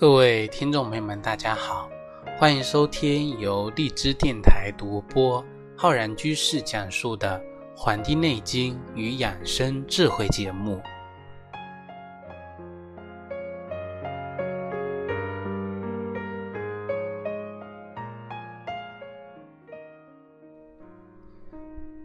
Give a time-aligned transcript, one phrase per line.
[0.00, 1.90] 各位听众朋友们，大家好，
[2.38, 5.44] 欢迎收听由荔枝电台独播、
[5.76, 7.36] 浩然居士讲述的
[7.76, 10.80] 《黄帝内经与养生智慧》节目。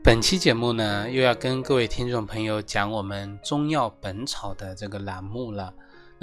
[0.03, 5.71] 本期节目呢，又要跟各位听众朋友讲我们中药本草的这个栏目了。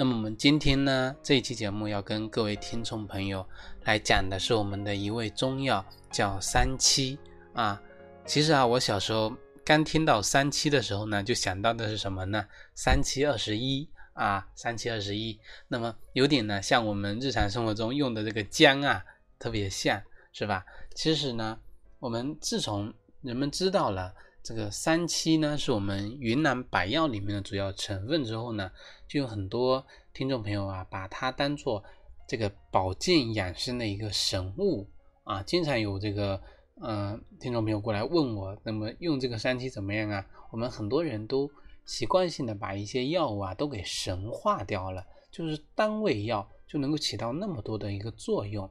[0.01, 3.47] 那么我们今天呢，这一期节目要跟各位听众朋友
[3.83, 7.19] 来讲的是我们的一味中药，叫三七
[7.53, 7.79] 啊。
[8.25, 9.31] 其实啊，我小时候
[9.63, 12.43] 刚听到三七的时候呢，就想到的是什么呢？
[12.73, 15.39] 三七二十一啊，三七二十一。
[15.67, 19.05] 那么有点呢，像我们日常生活中用的这个姜啊，
[19.37, 20.01] 特别像
[20.33, 20.65] 是吧？
[20.95, 21.59] 其实呢，
[21.99, 24.11] 我们自从人们知道了。
[24.43, 28.23] 这个三七呢，是我们云南白药里面的主要成分。
[28.23, 28.71] 之后呢，
[29.07, 31.83] 就有很多听众朋友啊，把它当做
[32.27, 34.87] 这个保健养生的一个神物
[35.23, 35.43] 啊。
[35.43, 36.41] 经常有这个
[36.81, 40.25] 嗯听众朋友过来问我，那么用这个三七怎么样啊？
[40.49, 41.49] 我们很多人都
[41.85, 48.67] 习惯性的把一些药物啊都给神化掉了，就是单味药就能够起到那么多的一个作用。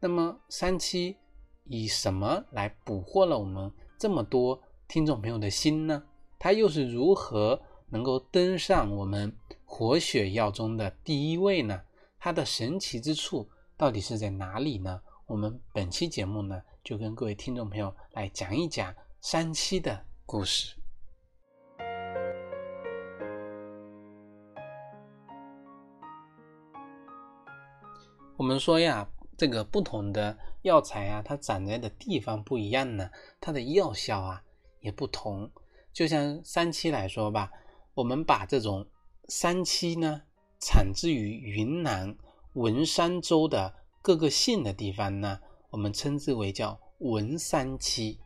[0.00, 1.14] 那么三七
[1.64, 4.58] 以什么来捕获了我们这么多？
[4.94, 6.04] 听众朋友的心呢？
[6.38, 11.82] 它又是如何能够登上我们活血药中的第一位呢？
[12.20, 15.02] 它的神奇之处到底是在哪里呢？
[15.26, 20.76] 我们本期节目呢，就跟各位听众朋友来讲一讲三七的故事。
[28.36, 33.10] 我们说呀，这个不同的药材啊，它长在的地方不一样呢，
[33.40, 34.40] 它的药效啊。
[34.84, 35.50] 也不同，
[35.94, 37.50] 就像三七来说吧，
[37.94, 38.86] 我们把这种
[39.28, 40.20] 三七呢，
[40.60, 42.14] 产自于云南
[42.52, 45.40] 文山州的各个县的地方呢，
[45.70, 48.20] 我们称之为叫文三七。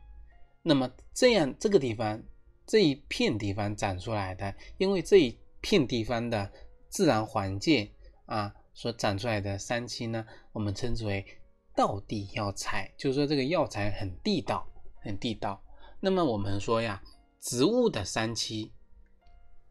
[0.61, 2.21] 那么这样这个地方
[2.67, 6.51] 这一片地方长出来的，因为这一片地方的
[6.89, 7.89] 自然环境
[8.25, 11.25] 啊所长出来的三七呢，我们称之为
[11.73, 14.67] 道地药材，就是说这个药材很地道，
[15.01, 15.63] 很地道。
[16.01, 17.03] 那么我们说呀，
[17.41, 18.71] 植物的三七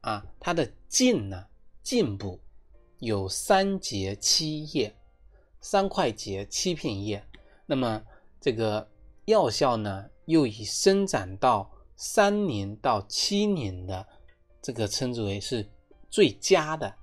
[0.02, 1.46] 啊，它的茎呢，
[1.82, 2.38] 茎部
[2.98, 4.94] 有三节七叶，
[5.62, 7.26] 三块节七片叶。
[7.64, 8.04] 那么
[8.38, 8.86] 这个
[9.24, 14.06] 药效呢，又以生长到三年到七年的
[14.60, 15.66] 这个称之为是
[16.10, 16.94] 最佳的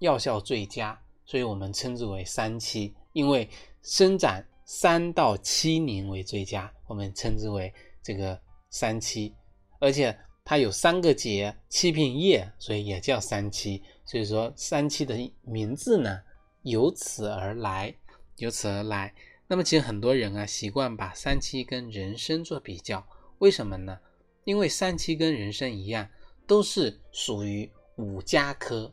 [0.00, 3.48] 药效最佳，所以我们称之为三七，因为
[3.80, 8.38] 生长三到七年为最佳，我们称之为这个。
[8.74, 9.32] 三七，
[9.78, 13.80] 而且它有三个节七片叶，所以也叫三七。
[14.04, 16.20] 所以说三七的名字呢，
[16.62, 17.94] 由此而来，
[18.38, 19.14] 由此而来。
[19.46, 23.06] 那么其实很多人啊，习惯把三七跟人参做比较，
[23.38, 23.96] 为什么呢？
[24.42, 26.08] 因为三七跟人参一样，
[26.44, 28.92] 都是属于五加科。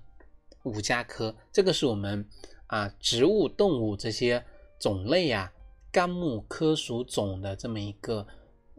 [0.62, 2.24] 五加科，这个是我们
[2.68, 4.46] 啊植物、动物这些
[4.80, 5.52] 种类啊，
[5.92, 8.28] 纲目科属种的这么一个。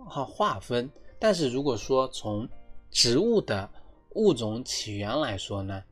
[0.07, 2.49] 好划分，但是如果说从
[2.91, 3.71] 植物的
[4.15, 5.83] 物种起源来说呢，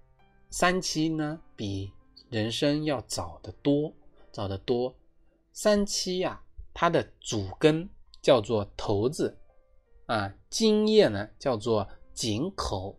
[0.51, 1.93] 三七呢比
[2.29, 3.93] 人参要早得多，
[4.31, 4.95] 早得多。
[5.53, 6.43] 三七呀，
[6.75, 7.89] 它的主根
[8.21, 9.37] 叫做头子
[10.07, 12.99] 啊，茎叶呢叫做颈口，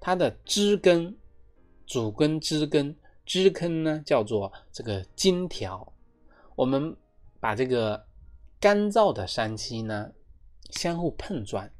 [0.00, 1.16] 它的枝根、
[1.86, 5.92] 主根、枝根、枝根呢叫做这个茎条。
[6.56, 6.96] 我们
[7.38, 8.06] 把这个
[8.58, 10.12] 干燥的三七呢。
[10.70, 11.70] 相互碰撞，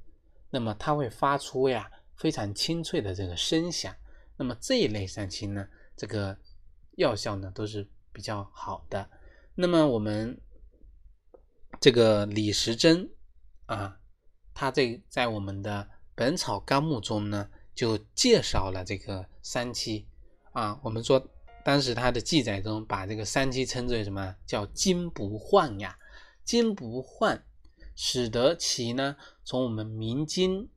[0.51, 3.95] 那么它会发出呀非常清脆的这个声响。
[4.37, 6.37] 那么这一类三七呢，这个
[6.97, 9.11] 药效呢都是比较好的。
[9.55, 10.41] 那么我们
[11.81, 13.11] 这个李时珍
[13.67, 13.99] 啊，
[14.55, 15.83] 他这在我们的
[16.15, 20.09] 《本草纲目》中呢就介绍了这个三七
[20.53, 20.81] 啊。
[20.83, 21.29] 我们说
[21.65, 24.35] 当时他的记载中把这个三七称之为什么？
[24.47, 25.99] 叫金不换呀，
[26.45, 27.45] 金不换。
[28.01, 30.69] 使得其呢，从我们民间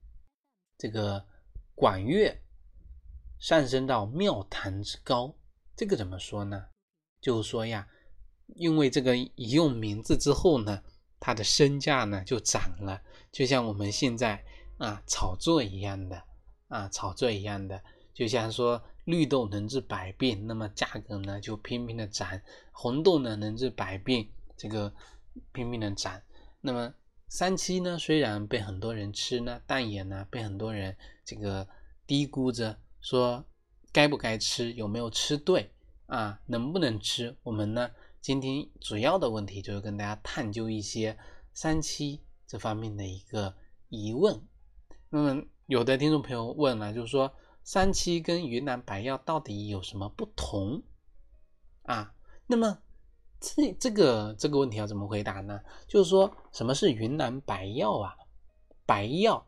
[0.75, 1.23] 这个
[1.75, 2.41] 管乐
[3.37, 5.35] 上升到庙堂之高，
[5.75, 6.65] 这个怎么说呢？
[7.21, 7.87] 就是说呀，
[8.55, 10.81] 因为这个一用名字之后呢，
[11.19, 12.99] 它的身价呢就涨了，
[13.31, 14.43] 就像我们现在
[14.79, 16.23] 啊炒作一样的
[16.69, 17.79] 啊炒作一样的，
[18.15, 22.39] 就像说绿豆能治百病，那么价格呢就拼命的涨；
[22.71, 24.27] 红豆呢能治百病，
[24.57, 24.91] 这个
[25.51, 26.19] 拼命的涨，
[26.61, 26.91] 那么。
[27.31, 31.65] 三七呢，虽然被很多人吃呢，但也呢被很多人这个
[32.05, 33.45] 低估着，说
[33.93, 35.71] 该不该吃，有没有吃对
[36.07, 37.37] 啊，能不能吃？
[37.43, 37.89] 我们呢，
[38.19, 41.17] 今天主要的问题就是跟大家探究一些
[41.53, 43.55] 三七这方面的一个
[43.87, 44.45] 疑问。
[45.09, 50.83] 那么有的听众朋友问了，就是说三七跟云南白药到底有什么不同
[51.83, 52.13] 啊？
[52.45, 52.79] 那么
[53.41, 55.59] 这这个这个问题要怎么回答呢？
[55.87, 58.15] 就是说什么是云南白药啊？
[58.85, 59.45] 白药，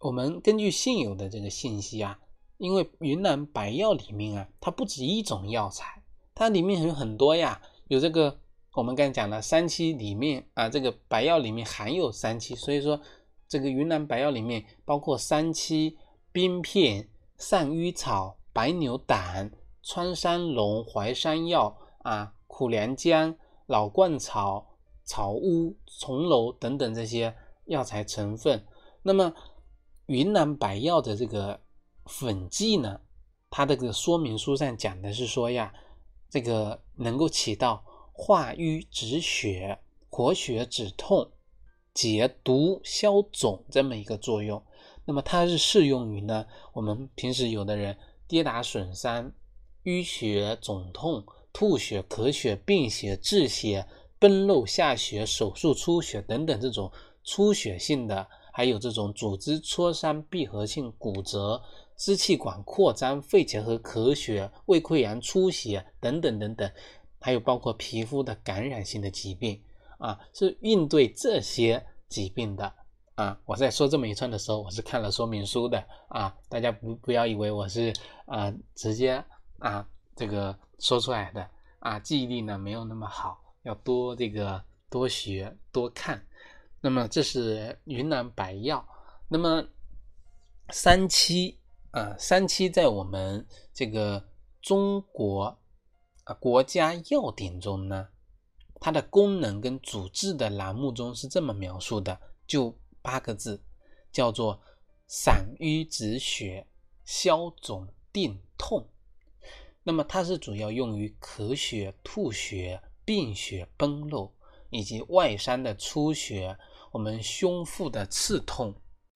[0.00, 2.18] 我们根据现有的这个信息啊，
[2.58, 6.02] 因为云南白药里面啊，它不止一种药材，
[6.34, 8.38] 它里面有很多呀，有这个
[8.74, 13.00] 我们刚才讲的三七里面啊，这个白药里面含有三七，所以说。
[13.50, 15.96] 这个云南白药里面包括三七、
[16.30, 17.08] 冰片、
[17.38, 19.50] 散瘀草、白牛胆、
[19.82, 23.36] 川山龙、淮山药啊、苦凉姜、
[23.66, 27.32] 老鹳草、草乌、重楼等等这些
[27.66, 28.66] 药材成分。
[29.04, 29.32] 那么
[30.06, 31.60] 云南白药的这个
[32.06, 33.00] 粉剂呢，
[33.48, 35.72] 它这个说明书上讲的是说呀，
[36.28, 39.78] 这个能够起到化瘀止血、
[40.10, 41.30] 活血止痛。
[41.94, 44.62] 解毒消肿这么一个作用，
[45.04, 47.98] 那么它是适用于呢我们平时有的人
[48.28, 49.32] 跌打损伤、
[49.82, 53.86] 淤血肿痛、吐血、咳血、便血、滞血、
[54.18, 56.90] 崩漏下血、手术出血等等这种
[57.24, 61.60] 出血性的，还有这种组织挫伤、闭合性骨折、
[61.96, 66.70] 支气管扩张、肺结核、咳血、胃溃疡、出血等等等等，
[67.20, 69.60] 还有包括皮肤的感染性的疾病。
[69.98, 72.72] 啊，是应对这些疾病的
[73.16, 73.36] 啊！
[73.44, 76.32] 我在说这么一串的时候，我是看了说明书的啊！
[76.48, 77.92] 大家不不要以为我是
[78.26, 79.24] 啊直接
[79.58, 79.84] 啊
[80.18, 81.48] 这个说出来的
[81.78, 86.26] 啊，记忆力呢没有那么好，要多这个多学多看。
[86.80, 88.86] 那么这是云南白药，
[89.28, 89.64] 那么
[90.70, 91.58] 三七
[91.92, 94.28] 啊，三七在我们这个
[94.60, 95.58] 中国
[96.24, 98.08] 啊国家药典中呢。
[98.80, 102.16] 它的功能跟主治的栏目中是这么描述的，
[102.46, 102.72] 就
[103.02, 103.60] 八个字，
[104.12, 104.62] 叫做
[105.08, 106.64] 散瘀止血、
[107.04, 108.88] 消肿定痛。
[109.82, 114.32] 那么它是主要用于咳血、吐血、便血、崩漏，
[114.70, 116.56] 以及外伤的出血，
[116.92, 118.74] 我们胸腹的刺痛，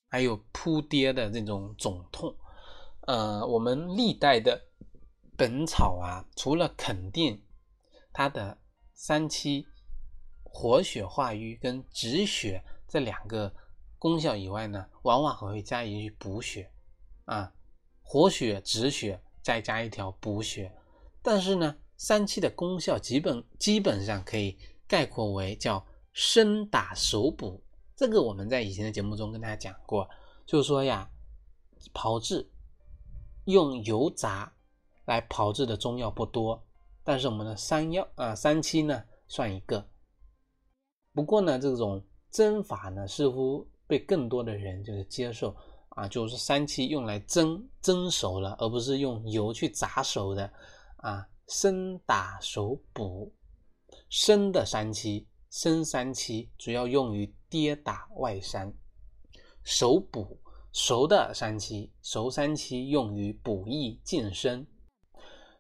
[0.09, 2.37] 还有扑跌的这种肿痛。
[3.07, 4.61] 呃，我们历代的
[5.37, 7.43] 本草啊，除了肯定
[8.13, 8.59] 它的。
[8.95, 9.67] 三七
[10.45, 13.53] 活血化瘀跟止血这两个
[13.99, 16.71] 功效以外呢，往往还会加以补血
[17.25, 17.53] 啊，
[18.01, 20.73] 活血止血，再加一条补血。
[21.21, 24.57] 但是呢，三七的功效基本基本上可以
[24.87, 27.63] 概括为叫生打熟补。
[27.95, 30.09] 这个我们在以前的节目中跟大家讲过，
[30.47, 31.09] 就是说呀，
[31.93, 32.51] 炮制
[33.45, 34.53] 用油炸
[35.05, 36.61] 来炮制的中药不多。
[37.05, 39.87] 但是我们的三药啊，三七呢算一个。
[41.13, 45.55] 不过呢，这种针法呢似乎被更多的人就是接受
[45.95, 50.53] 啊，就是三七用来蒸蒸熟了，而不是用油去炸熟的
[50.97, 51.29] 啊。
[51.49, 53.31] 生打熟补，
[54.09, 58.73] 生的三七，生三七主要用于跌打外伤；
[59.63, 60.41] 熟补，
[60.73, 64.67] 熟的三七，熟三七用于补益健身。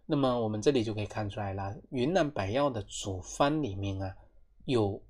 [0.07, 4.17] 那么我们这里就可以看出来了，云南白药的主方里面啊，
[4.65, 5.03] 有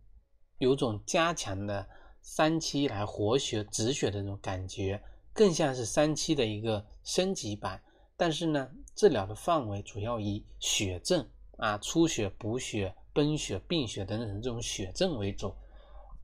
[0.58, 1.86] 有种加强的
[2.22, 5.00] 三七来活血止血的那种感觉，
[5.32, 7.82] 更像是三七的一个升级版。
[8.16, 15.54] 但是呢，治疗的范围主要以血症啊、出血、补血、崩血、病血等等这种血症为主。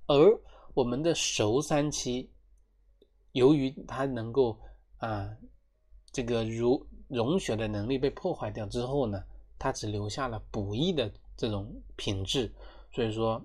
[0.07, 0.41] 而
[0.75, 2.31] 我们的熟三七，
[3.33, 4.59] 由于它能够
[4.99, 5.29] 啊，
[6.13, 6.87] 这个如。
[7.09, 9.25] 溶血的能力被破坏掉之后呢，
[9.59, 12.53] 它只留下了补益的这种品质，
[12.93, 13.43] 所以说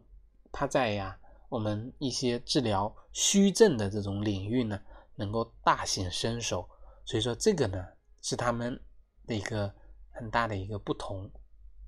[0.51, 1.17] 它在呀
[1.47, 4.77] 我们一些治疗虚症的这种领域呢，
[5.15, 6.69] 能够大显身手。
[7.05, 7.85] 所以说这个呢
[8.21, 8.79] 是他们
[9.27, 9.73] 的一个
[10.11, 11.31] 很大的一个不同，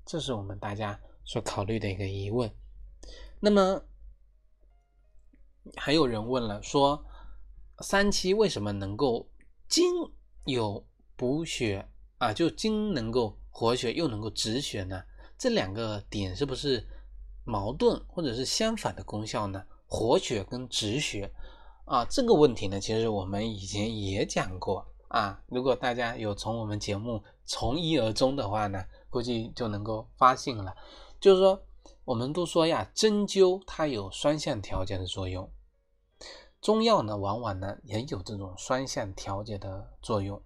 [0.04, 2.50] 这是我们大家所考虑的一个疑问。
[3.40, 3.82] 那么
[5.76, 7.04] 还有人问了，说
[7.80, 9.28] 三七为什么能够
[9.68, 9.84] 经
[10.44, 10.86] 有？
[11.18, 15.02] 补血啊，就经能够活血又能够止血呢？
[15.38, 16.86] 这两个点是不是
[17.42, 19.64] 矛盾或者是相反的功效呢？
[19.86, 21.32] 活血跟止血
[21.86, 25.40] 啊，这个问题呢，其实我们以前也讲过啊。
[25.46, 30.74] 如果大家有从我们节目从一而终的话呢，估计就能够发现了。
[31.20, 31.62] 就是说，
[32.04, 35.48] 我们都说呀，针灸它有双向调节的作用，
[36.60, 40.42] 中药呢，往往呢也有这种双向调节的作用。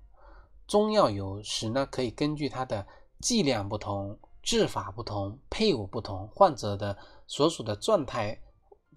[0.67, 2.87] 中药有时呢，可以根据它的
[3.21, 8.39] 剂量不同、治法不同、配伍不同，患者的所属的状态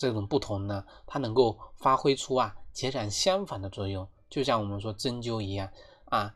[0.04, 4.06] 这种不同呢，它能够发挥出啊截然相反的作用。
[4.30, 5.72] 就像我们说针灸一样
[6.06, 6.36] 啊，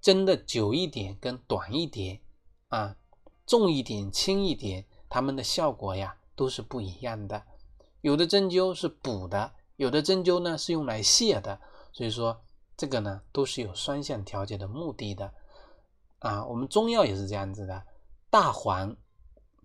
[0.00, 2.22] 针的久一点跟短一点
[2.68, 2.96] 啊，
[3.44, 7.42] 重一点轻一点，它们的效果呀都是不一样的。
[8.00, 11.60] 有的针灸是补的，有的针灸呢是用来泻的，
[11.92, 12.40] 所以说
[12.78, 15.34] 这个呢都是有双向调节的目的的
[16.20, 16.46] 啊。
[16.46, 17.84] 我们中药也是这样子的，
[18.30, 18.96] 大黄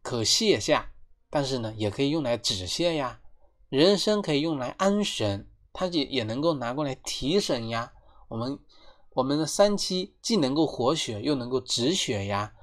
[0.01, 0.91] 可泻下，
[1.29, 3.21] 但是呢也可以用来止泻呀。
[3.69, 7.93] 人参可以用来安神，它也也能够拿过来提神呀。
[8.27, 8.59] 我们
[9.12, 12.53] 我们的三七既能够活血，又能够止血呀。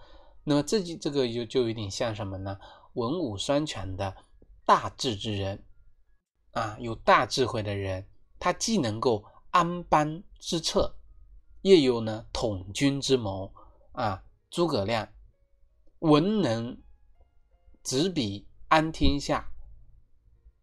[0.45, 2.59] 那么这就这个就就有点像什么呢？
[2.95, 4.17] 文武双全的。
[4.67, 5.63] 大智之人
[6.53, 8.07] 啊，有大智慧的人，
[8.39, 10.97] 他既能够安邦之策，
[11.61, 13.53] 又有呢统军之谋
[13.93, 14.25] 啊。
[14.51, 15.07] 诸葛亮
[15.99, 16.81] 文能
[17.83, 19.53] 执笔安天下，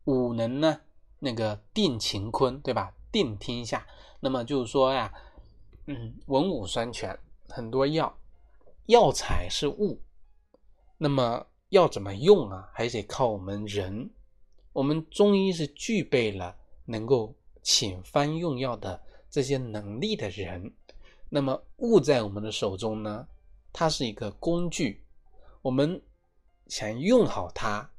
[0.05, 0.79] 武能呢
[1.19, 2.93] 那个定乾坤，对吧？
[3.11, 3.85] 定天下。
[4.19, 5.13] 那么就是说呀，
[5.87, 7.17] 嗯，文武双全，
[7.49, 8.17] 很多药
[8.87, 10.01] 药材是物，
[10.97, 11.45] 那么。
[11.71, 12.69] 要怎么用啊？
[12.73, 14.09] 还得靠我们人。
[14.73, 16.53] 我们中医是具备了
[16.83, 20.69] 能够请方用药的这些能力的人。
[21.29, 23.25] 那么物在我们的手中呢？
[23.71, 25.01] 它是一个工具，
[25.61, 26.01] 我们
[26.67, 27.89] 想用好它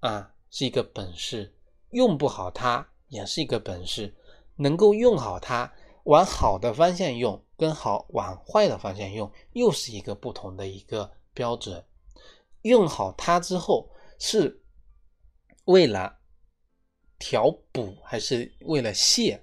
[0.00, 1.52] 啊，是一个本事；
[1.90, 4.14] 用不好它也是一个本事。
[4.56, 5.70] 能够用好它，
[6.04, 11.84] 往好的方向用，跟好往坏的方向用，又是一个不同的一个标准。
[12.62, 14.62] 用好它之后，是
[15.66, 16.18] 为了
[17.18, 19.38] 调补，还是为了泻？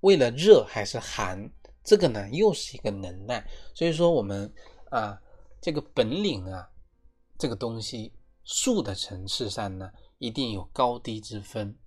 [0.00, 1.50] 为了热还是寒？
[1.82, 3.44] 这个呢，又是一个能耐。
[3.74, 4.52] 所以说，我们
[4.90, 5.20] 啊，
[5.60, 6.70] 这个本领啊，
[7.36, 8.12] 这个东西
[8.44, 11.78] 术的层次上呢，一定有高低之分。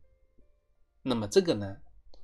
[1.02, 1.78] 那么这个呢，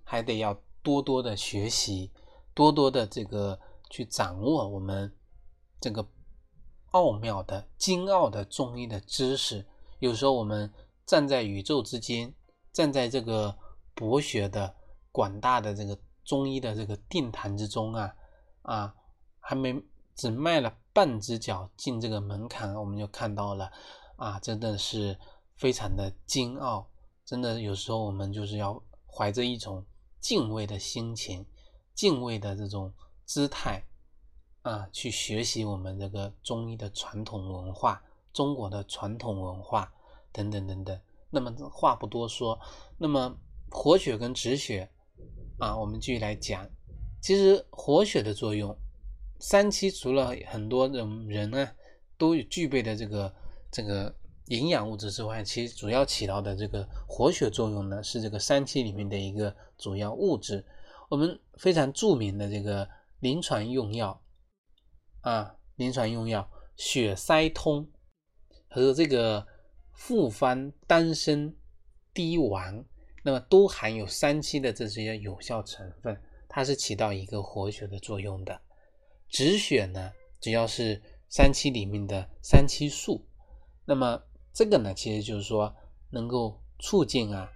[0.03, 2.11] 还得要多多的学习，
[2.53, 3.59] 多多的这个
[3.89, 5.15] 去掌握我们
[5.79, 6.07] 这个。
[6.91, 9.65] 奥妙的、精奥的中医的知识，
[9.99, 10.71] 有时候我们
[11.05, 12.33] 站在宇宙之间，
[12.71, 13.53] 站在这个
[13.93, 14.73] 博学的、
[15.11, 18.15] 广大的这个中医的这个殿堂之中啊
[18.61, 18.95] 啊，
[19.41, 19.75] 还没
[20.15, 23.69] 只迈了半只脚进这个门槛，我们就看到了
[24.15, 25.19] 啊，真的是
[25.55, 26.87] 非常的精奥，
[27.25, 29.85] 真的有时候我们就是要怀着一种
[30.19, 31.45] 敬畏的心情、
[31.93, 32.93] 敬畏的这种
[33.25, 33.83] 姿态。
[34.61, 38.01] 啊，去学习我们这个中医的传统文化，
[38.33, 39.93] 中国的传统文化
[40.31, 40.99] 等等等等。
[41.29, 42.59] 那么话不多说，
[42.97, 43.37] 那么
[43.69, 44.89] 活血跟止血
[45.59, 46.67] 啊，我们继续来讲。
[47.21, 48.75] 其实活血的作用，
[49.39, 51.69] 三七除了很多人人呢
[52.17, 53.31] 都具备的这个
[53.71, 54.15] 这个
[54.47, 60.65] 营养物质之外，其实主要起到的这个活血作用呢，是这个三七里面的一个主要物质。
[61.09, 62.87] 我们非常著名的这个
[63.19, 64.21] 临床用药。
[65.21, 67.89] 啊，临床用药血塞通
[68.69, 69.43] 和这个
[69.93, 71.51] 复方丹参
[72.13, 72.85] 滴丸，
[73.23, 76.15] 那么都含有三七的这些有效成分，
[76.47, 78.61] 它是起到一个活血的作用的。
[79.27, 83.25] 止血呢，主要是三七里面的三七素，
[83.85, 84.21] 那么
[84.55, 85.75] 这个呢，其实就是说
[86.09, 87.51] 能够促进啊，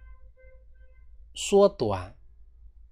[1.34, 2.15] 缩短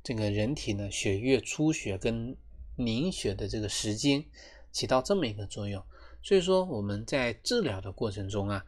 [0.02, 2.36] 这个人体呢血液出血跟
[2.76, 4.26] 凝血的这个时间。
[4.70, 5.84] 起到这么一个作用，
[6.22, 8.64] 所以说我们在治疗的过程中啊，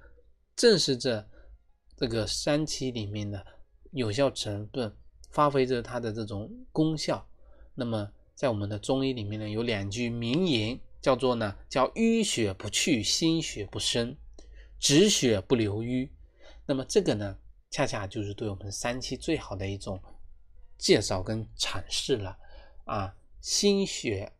[0.55, 1.23] 正是这
[1.95, 3.45] 这个三七里面的
[3.91, 4.91] 有效成分
[5.29, 7.29] 发挥着它的这种功效。
[7.75, 14.17] 那么在我们的中医里面呢，有两句名言，叫做呢叫淤血不去，心血不生，
[14.79, 16.09] 止血不留瘀。
[16.65, 17.37] 那么这个呢，
[17.69, 20.01] 恰恰就是对我们三七最好的一种
[20.77, 22.37] 介绍跟阐释了
[22.85, 24.31] 啊，心血。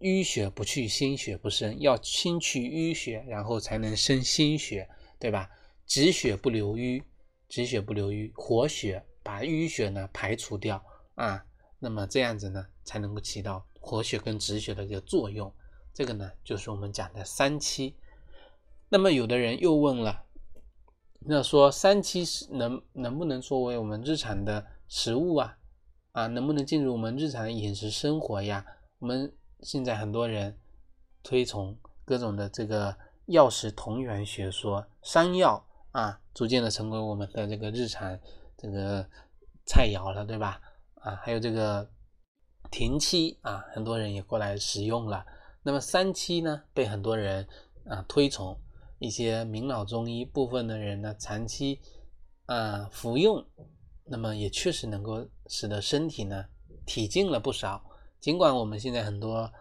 [0.00, 1.80] 淤血不去，心血不生。
[1.80, 4.88] 要清去淤血，然后才能生心血，
[5.18, 5.50] 对吧？
[5.86, 7.02] 止血不留瘀，
[7.48, 10.80] 止血不留瘀，活血，把淤血呢排除掉
[11.16, 11.44] 啊。
[11.80, 15.52] 那么这样子呢，才能够起到活血跟止血的一个作用。
[15.92, 17.96] 这个呢，就是我们讲的三七。
[18.88, 20.24] 那么有的人又问了，
[21.20, 25.58] 那说三七是能能不能作为我们日常的食物啊？
[26.12, 28.64] 啊，能不能进入我们日常的饮食生活呀？
[28.98, 29.32] 我们。
[29.62, 30.56] 现在很多人
[31.20, 38.16] 推崇各种的这个药食同源学说，山药啊，逐渐的成为我们的这个日常
[38.56, 39.04] 这个
[39.66, 40.60] 菜肴了，对吧？
[41.00, 41.90] 啊，还有这个
[42.70, 45.26] 田七啊，很多人也过来食用了。
[45.64, 47.44] 那么三七呢，被很多人
[47.88, 48.56] 啊推崇，
[48.98, 51.80] 一些名老中医部分的人呢，长期
[52.46, 53.44] 啊服用，
[54.04, 56.44] 那么也确实能够使得身体呢
[56.86, 57.84] 体净了不少。
[58.20, 59.52] 尽管我们现在很多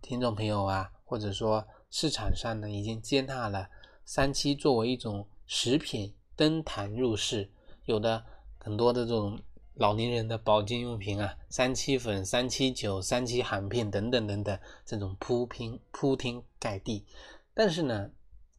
[0.00, 3.68] 听众朋友啊，或者说市场上呢，已经接纳了
[4.04, 7.50] 三七作为一种食品登坛入市，
[7.86, 8.24] 有的
[8.58, 9.36] 很多的这种
[9.74, 17.04] 老年人的保健用品啊，三七粉、三七酒、三七含片等等等等，这种铺平铺天盖地。
[17.52, 18.10] 但是呢，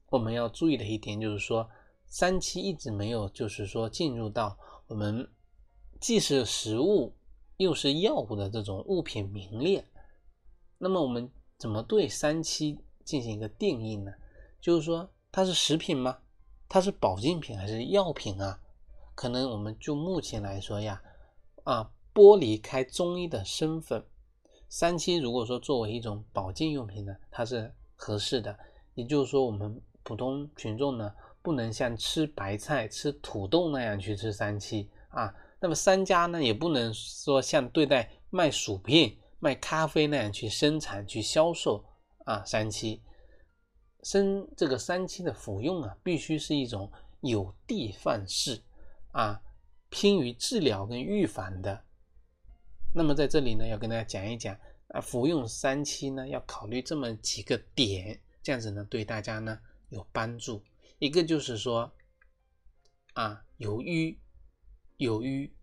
[0.09, 1.69] 我们要注意的一点就是说，
[2.07, 5.29] 三七一直没有就是说进入到我们
[5.99, 7.13] 既是食物。
[7.59, 9.83] 又是药物的这种物品名列，
[10.77, 14.13] 那么我们怎么对三七进行一个定义呢？
[14.61, 16.19] 就是说它是食品吗？
[16.69, 18.61] 它是保健品还是药品啊？
[19.15, 21.01] 可能我们就目前来说呀，
[21.63, 24.05] 啊，剥离开中医的身份，
[24.69, 28.55] 三七如果说作为一种保健用品呢，它是合适的。
[28.93, 35.35] 也就是说，我们普通群众呢，不能像吃白菜、吃土豆那样去吃三七啊。
[35.59, 41.83] 那么三家呢，也不能说像对待卖薯片、卖咖啡那样去生产、去销售
[42.23, 42.41] 啊。
[42.45, 43.03] 三七
[44.03, 48.61] 生这个三七的服用啊，必须是一种有的放矢
[49.11, 49.41] 啊，
[49.89, 51.83] 偏于治疗跟预防的。
[52.95, 59.59] 那么在这里呢，要跟大家讲一讲啊，服用三七呢，要考虑这么几个点，这样子呢，对大家呢
[59.89, 60.63] 有帮助。
[60.99, 61.93] 一个就是说
[63.13, 64.19] 啊，有瘀。
[64.99, 65.53] 有瘀，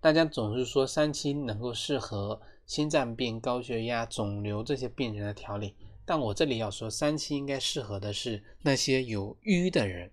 [0.00, 5.76] 大家总是说三七能够适合心脏病、高血压、肿瘤这些病人的调理，
[6.06, 10.10] 但我这里要说，三七应该适合的是那些有瘀的人。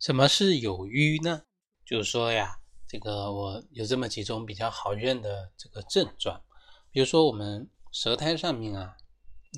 [0.00, 1.44] 什么是有瘀呢？
[1.86, 6.42] 就是说呀，这个我有这么几种比较好认的这个症状，
[6.90, 8.96] 比如说我们舌苔上面啊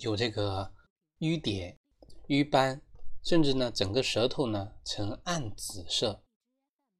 [0.02, 0.74] 有这个
[1.16, 1.78] 瘀点、
[2.30, 2.80] 瘀斑，
[3.24, 6.22] 甚至呢整个舌头呢呈暗紫色。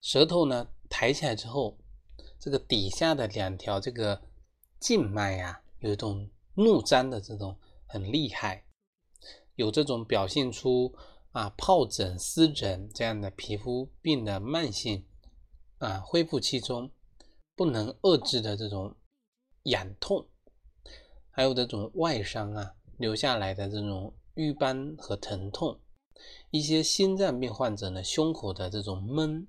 [0.01, 1.79] 舌头呢抬起来之后，
[2.41, 4.21] 这个底下的两条这个
[4.81, 8.65] 静脉啊，有一种怒张的这种很厉害，
[9.55, 10.93] 有这种表现出
[11.31, 15.07] 啊疱疹、湿疹这样的皮肤病的慢性
[15.79, 16.91] 啊恢复期中
[17.55, 18.97] 不能遏制的这种
[19.63, 20.27] 痒痛，
[21.31, 25.79] 还有这种外伤啊留下来的这种瘀斑和疼痛，
[26.51, 29.47] 一些心脏病患者呢胸口的这种闷。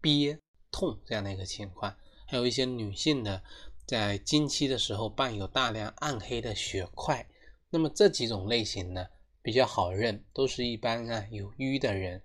[0.00, 0.38] 憋
[0.70, 3.42] 痛这样的一个情况，还有一些女性呢
[3.84, 7.28] 在经期的时候伴有大量暗黑的血块，
[7.70, 9.08] 那么这几种类型呢
[9.42, 12.22] 比较好认，都是一般啊有瘀的人，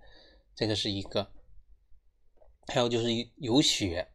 [0.54, 1.32] 这个是一个。
[2.68, 4.06] 还有就是有血，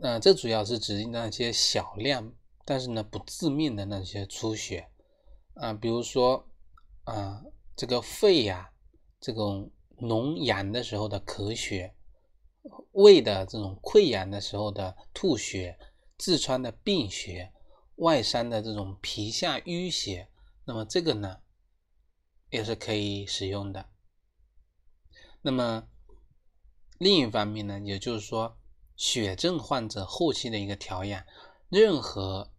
[0.00, 4.88] 呃，这主要是指那些小量但是呢不致命的那些出血
[5.54, 6.49] 啊，比如说
[7.04, 7.42] 啊
[7.76, 8.72] 这个肺呀
[9.20, 11.94] 这种脓疡的时候的咳血。
[12.92, 15.78] 胃的这种溃疡的时候的吐血，
[16.18, 17.54] 痔疮的病血，
[17.96, 20.28] 外伤的这种皮下淤血，
[20.66, 21.40] 那么这个呢
[22.50, 23.88] 也是可以使用的。
[25.40, 25.88] 那么
[26.98, 28.58] 另一方面呢，也就是说
[28.94, 31.24] 血症患者后期的一个调养，
[31.70, 32.52] 任何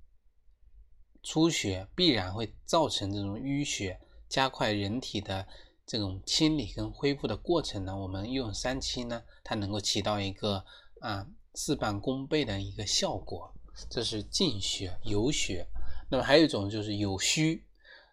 [1.22, 5.46] 出血必然会造成这种淤血，加快人体的。
[5.84, 10.64] 这种清理跟恢复的过程呢，我们用三七呢，它能够起到一个
[11.02, 13.54] 啊事半功倍的一个效果。
[13.90, 15.68] 这是净血有血。
[16.10, 17.66] 那么还有一种就是有虚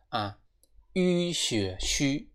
[0.09, 0.41] 啊
[0.95, 2.33] 淤血虚。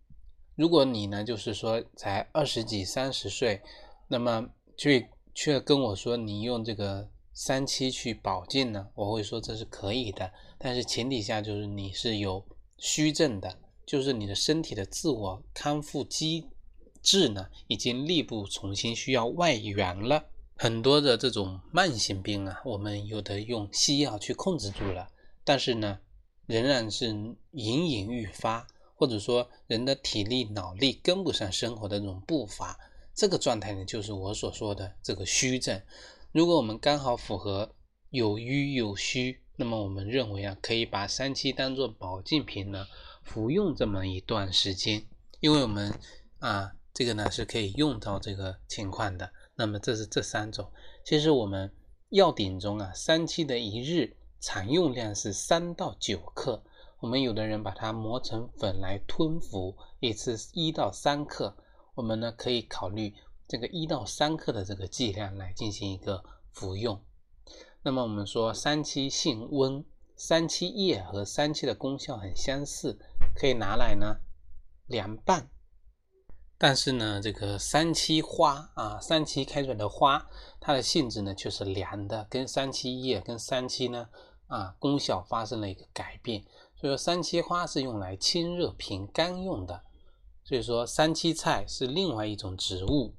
[0.55, 3.61] 如果你呢就是说才二十几三十岁，
[4.07, 12.45] 那么却却跟我说你用这个三七去保健呢，我会说这是可以的，但是前提下就是你是有
[12.77, 13.59] 虚症的。
[13.85, 16.47] 就是你的身体的自我康复机
[17.01, 20.25] 制呢，已经力不从心，需要外援了。
[20.55, 25.09] 很多的这种慢性病啊，我们有的用西药去控制住了，
[25.43, 25.99] 但是呢，
[26.45, 28.65] 仍然是隐隐欲发，
[28.95, 32.79] 或者说人的体力、脑力跟不上生活的这种步伐，
[33.13, 35.81] 这个状态呢，就是我所说的这个虚症。
[36.31, 37.75] 如果我们刚好符合
[38.11, 42.87] 有瘀有虚，那么我们认为啊，可以把三七当做保健品呢。
[43.23, 45.05] 服用这么一段时间，
[45.39, 45.93] 因为我们
[46.39, 49.31] 啊，这个呢是可以用到这个情况的。
[49.55, 50.71] 那么这是这三种。
[51.05, 51.71] 其实我们
[52.09, 56.63] 药典中啊，三七的一日常用量是三到九克。
[56.99, 61.57] 我们有的人把它磨成粉来吞服，一次一到三克。
[61.95, 63.13] 我们呢可以考虑
[63.47, 67.01] 这个一到三克的这个剂量来进行一个服用。
[67.83, 69.83] 那么我们说三七性温，
[70.15, 72.97] 三七叶和三七的功效很相似，
[73.35, 74.19] 可以拿来呢
[74.87, 75.49] 凉拌。
[76.57, 80.25] 但是呢，这个三七花啊，三七开出来的花，
[80.61, 84.07] 它的性质呢却是凉的，跟三七叶跟三七呢
[84.47, 86.43] 啊功效发生了一个改变。
[86.75, 89.83] 所以说，三七花是用来清热平肝用的。
[90.45, 93.15] 所以说，三七菜是另外一种植物。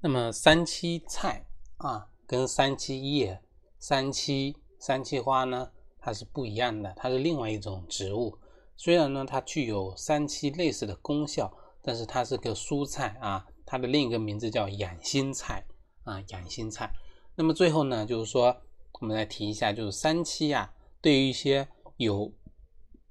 [0.00, 1.46] 那么，三七菜
[1.78, 3.40] 啊，跟三七叶、
[3.78, 8.38] 三七三七花呢，它是不一样的，它是另外一种植物。
[8.76, 15.64] 虽然呢，它具有三七类似的功效，但是它是个蔬菜啊，它的另一个名字叫养心菜
[16.02, 16.92] 啊，养心菜。
[17.36, 18.56] 那么最后呢，就是说，
[19.00, 22.32] 我们来提一下，就是三七啊，对于一些有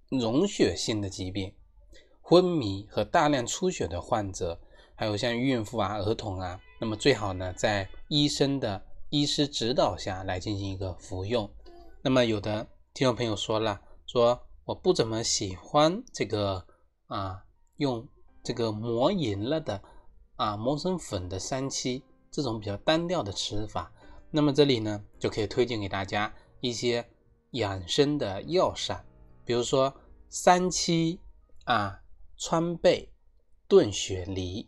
[0.10, 1.54] 溶血性的疾病。
[2.22, 4.60] 昏迷和大量出血的患者，
[4.96, 11.50] 还有像孕妇啊、儿童啊，那么最好呢，在医生的医师指导下来进行一个服用。
[12.02, 16.66] 那么有的听众朋友说了，说我不怎么喜欢这个
[17.08, 17.44] 啊，
[17.78, 18.08] 用
[18.44, 19.82] 这个磨银了的
[20.36, 23.92] 啊，磨成粉的三七这种比较单调的吃法。
[24.32, 27.08] 那么这里呢，就可以推荐给大家一些
[27.52, 29.06] 养生的药膳，
[29.46, 29.94] 比如说
[30.30, 31.20] 三七
[31.66, 32.00] 啊。
[32.36, 33.14] 川贝
[33.70, 34.68] 炖雪梨，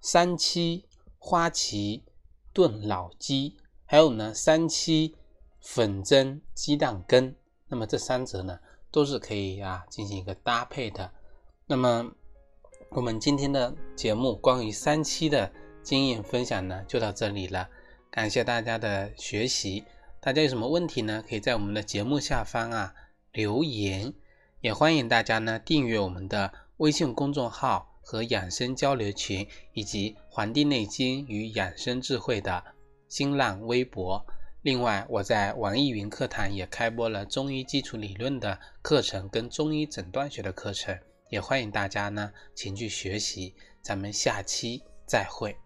[0.00, 0.86] 三七
[1.18, 2.04] 花旗
[2.52, 5.16] 炖老鸡，还有呢三七
[5.58, 7.34] 粉蒸鸡蛋羹。
[7.66, 11.12] 那么这三者呢都是可以啊进行一个搭配的。
[11.66, 12.10] 那么
[12.90, 17.68] 我们今天的节目关于三七的经验分享呢就到这里了，
[18.10, 19.84] 感谢大家的学习。
[20.20, 21.24] 大家有什么问题呢？
[21.26, 22.94] 可以在我们的节目下方啊
[23.32, 24.12] 留言。
[24.60, 32.62] 也欢迎大家呢订阅我们的微信公众号和养生交流群，以及《黄帝内经与养生智慧》的
[33.08, 34.26] 新浪微博。
[34.62, 40.98] 另外，我在网易云课堂也开播了中医基础理论的课程跟中医诊断学的课程，
[41.30, 43.54] 也欢迎大家呢前去学习。
[43.80, 45.56] 咱们下期再会。